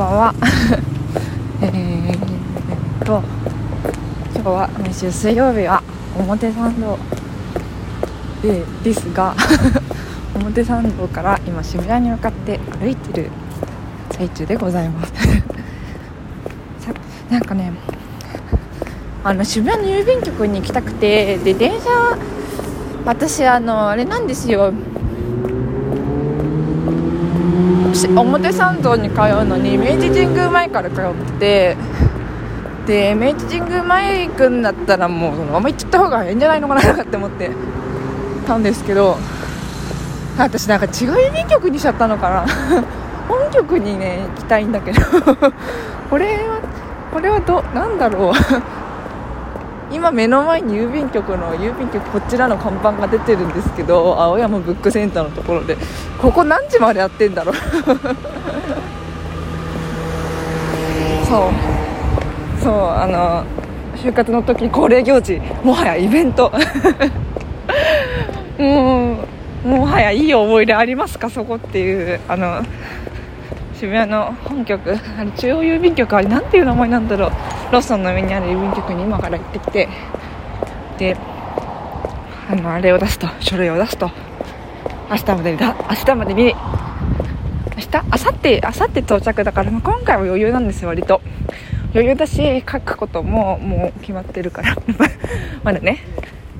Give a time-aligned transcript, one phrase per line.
[0.00, 0.34] ばんは
[1.60, 3.22] えーと
[4.34, 5.82] 今日は毎週水曜日は
[6.16, 6.98] 表参道
[8.40, 9.34] でですが
[10.34, 13.30] 表参道から今渋谷に向かって歩いてる
[14.12, 15.12] 最中でございます。
[16.80, 16.92] さ
[17.28, 17.70] なんかね
[19.22, 22.16] あの渋谷の郵便局に行きたくてで電車
[23.04, 24.72] 私あのあれなんですよ。
[28.08, 31.76] 表参道に通うのに明治神宮前から通って
[32.86, 37.50] で明治神宮前行くんだったらもうそのまま行っちゃった方がいいんじゃないのかなって思って
[38.46, 39.16] たんですけど
[40.38, 42.46] 私なんか違う郵便局にしちゃったのかな。
[43.28, 45.00] 本局にね行きたいんだけど。
[46.08, 46.60] これは
[47.12, 48.32] これはどなんだろう。
[49.92, 55.76] 今目の前に郵便局の郵便局こちらの看板が出てるんですけど青山ブックセンターのところで
[56.20, 57.56] ここ何時までやってんだろう？
[61.26, 61.50] そう。
[62.62, 63.44] そうあの
[63.96, 66.52] 就活の時恒例行事もはやイベント。
[68.58, 69.16] も
[69.64, 71.28] うもはやいい思い出ありますか？
[71.30, 72.62] そこっていうあの
[73.74, 77.30] 渋谷の本局あれ中央郵便局あれなんていう名前なんだろう？
[77.72, 79.88] ローソンの上にある郵便局に今から行ってきて
[80.98, 81.16] で
[82.50, 84.10] あのあれを出すと書類を出すと
[85.10, 86.52] 明日までにだ明日までに明
[87.80, 91.20] 日明後日明後日到着だから、まあ、今回は余裕なんですよ割と。
[91.92, 94.76] 余裕だし書くことももう決まってるから。
[95.64, 95.98] まだね。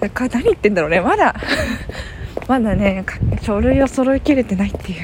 [0.00, 1.00] 何言ってんだろうね。
[1.00, 1.34] まだ
[2.46, 3.04] まだね
[3.42, 4.98] 書類を揃えきれてないっていう。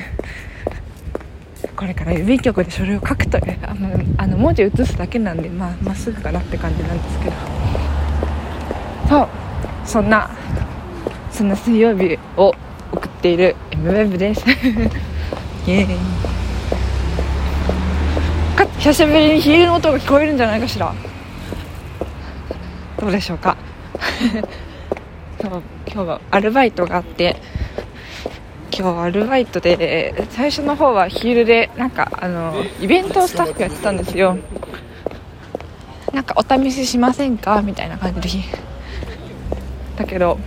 [1.83, 7.33] これから郵便局で書類を書くというあのあの文字写すだけなんでまあまっすぐかなって感じなんですけど。
[9.09, 9.29] そう
[9.85, 10.31] そんな
[11.33, 12.55] そんな水曜日を
[12.93, 14.45] 送っている MWEB です。
[15.67, 15.87] イエーイ。
[18.55, 20.95] か久しぶりにヒールの音が聞こえるんじゃないかしら。
[23.01, 23.57] どうでしょうか。
[25.43, 25.63] そう
[25.93, 27.43] 今日はアルバイトがあって
[28.75, 34.39] 今日アルバイトで最初の方はヒールでなんかあのイベントをスタッフやってたんですよ。
[36.13, 37.63] なんかお試ししませんか？
[37.63, 38.45] みたいな感じで。
[39.97, 40.39] だけど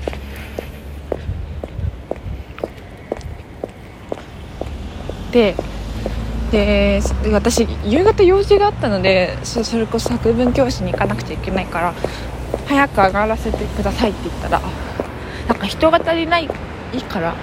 [5.31, 5.55] で
[6.51, 11.93] で私夕方用事があったのでそれこそ作文教室に行かなくちゃいけないから
[12.65, 14.61] 早く上がらせてくださいって言ったら
[15.47, 17.35] なんか人が足りないから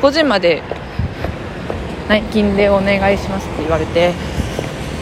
[0.00, 0.62] 5時まで
[2.08, 4.12] 内勤でお願いしますって言われて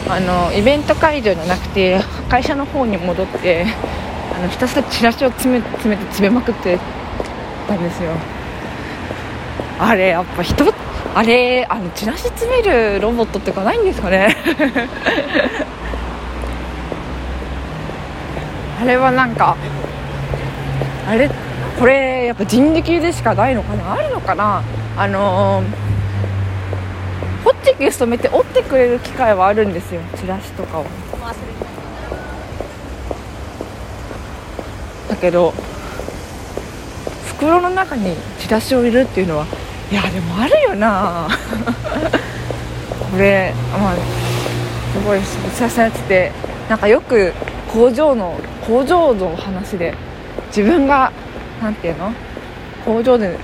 [0.09, 1.99] あのイベント会場じゃなくて
[2.29, 3.65] 会社の方に戻って
[4.35, 6.79] あのひたすらチラシを詰め詰めて詰めまくって
[7.67, 8.11] たんですよ。
[9.79, 10.65] あれやっぱ人
[11.15, 14.35] あれあのチラシ詰めるロボットってかないんですかね。
[18.81, 19.55] あれはなんか
[21.07, 21.29] あれ
[21.79, 23.93] これやっぱ人力でしかないのかな？
[23.93, 24.61] あるのかな？
[24.99, 25.65] あのー、
[27.45, 30.01] ホッチキス止めて折ってくれる機会はあるんですよ。
[30.17, 30.85] チラシとかを。
[35.07, 35.53] だけど
[37.27, 39.45] 袋の中にチラシを入れるっていうのは
[39.89, 41.29] いやでもあるよな。
[43.09, 45.21] これまあすごい
[45.53, 46.31] させやってて
[46.67, 47.31] なんかよく
[47.71, 48.37] 工場の
[48.67, 49.95] 工場の話で
[50.47, 51.13] 自分が
[51.61, 52.11] 何ていうの？
[52.83, 53.37] 工場で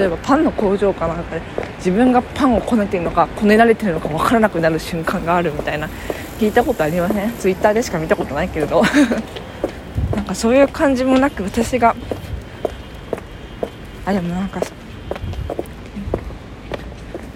[0.00, 1.42] 例えばパンの工場かなんかで
[1.76, 5.90] 自分がパンをこねてるのかこねられてるのか分からなくなる瞬間があるみたいな
[6.38, 7.30] 聞いたことありません？
[7.36, 8.82] ツイッターでしか見たことないけれど。
[10.16, 11.94] なんかそういう感じもなく私が。
[14.06, 14.60] あでもなんか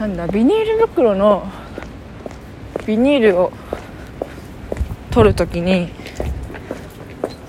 [0.01, 1.47] なんだビニール袋の
[2.87, 3.53] ビニールを
[5.11, 5.93] 取るときに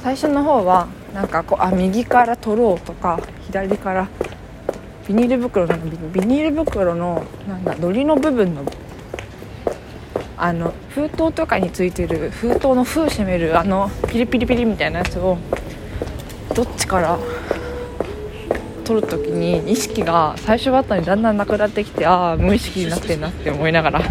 [0.03, 3.17] 最初の方はなんかこうあ右から取ろうとか
[3.47, 4.09] 左から
[5.07, 8.63] ビニール袋のビニール袋のなんだのりの部分の
[10.37, 15.37] あの封筒とかについてる封筒の封閉めるあのピリピリピリみたいなやつを
[16.53, 17.17] どっちから
[18.83, 24.01] 取る時に意識が最初はあったにだんだんなくなってきてああ無意識になってんなって思いながら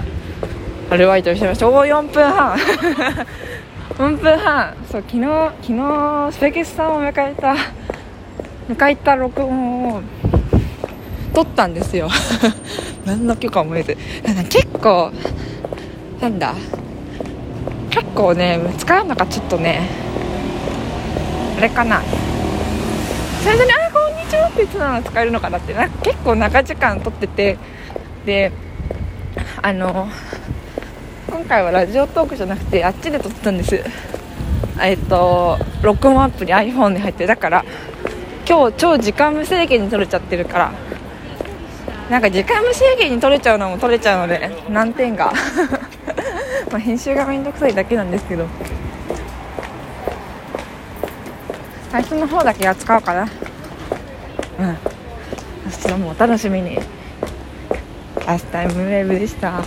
[0.91, 1.69] アルバイトしてました。
[1.69, 2.57] おお4分半。
[3.97, 4.75] 4分半。
[4.91, 7.57] そう昨日昨日スペケスさんを迎えた
[8.69, 10.03] 迎えた録音を
[11.35, 12.09] 撮ったんですよ。
[13.05, 13.97] 何の許可も得ず。
[14.49, 15.11] 結構
[16.21, 16.55] なんだ。
[17.91, 19.89] 結構ね使うのがちょっとね
[21.59, 22.03] あれかな。
[23.43, 25.75] 最初に「あこんにちは」って言ってたの使えるのかなって。
[25.75, 27.59] なんか結構長時間撮ってて。
[28.25, 28.53] で
[29.61, 30.09] あの
[31.29, 33.83] 今回はラジオトークじゃなくてあっちで撮ったんです。
[34.81, 37.65] えっと録音アプリ iPhone に入ってだから
[38.49, 40.73] 今日超時間無制限に撮れちゃってるから
[42.11, 45.33] なんか時間無制限に撮れちゃうのも撮れちゃうので難点が。
[46.71, 48.47] まあ編集がめんどくさいだけなんですけど。
[51.91, 53.23] 最初の方だけ扱うかな。
[54.59, 54.79] うん。
[55.71, 56.79] そちらもお楽しみに。
[58.27, 59.63] 明日タイムウェブでした。